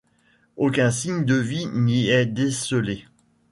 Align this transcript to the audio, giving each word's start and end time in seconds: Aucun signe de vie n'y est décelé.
Aucun 0.57 0.89
signe 0.89 1.25
de 1.25 1.35
vie 1.35 1.67
n'y 1.67 2.09
est 2.09 2.25
décelé. 2.25 3.05